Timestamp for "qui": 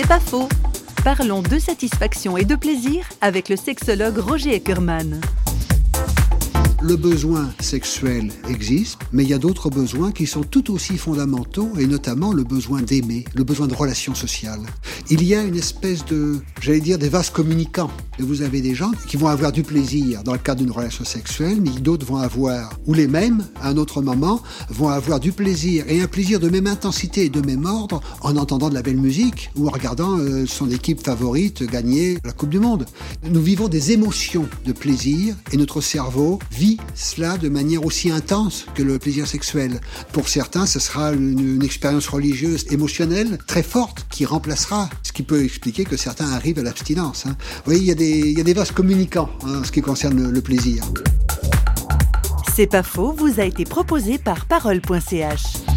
10.12-10.28, 19.06-19.16, 44.10-44.24, 45.12-45.22, 49.72-49.80